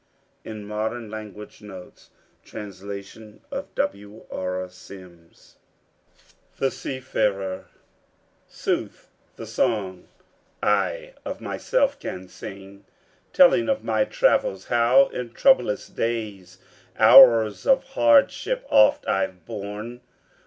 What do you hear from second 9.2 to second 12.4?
the song that I of myself can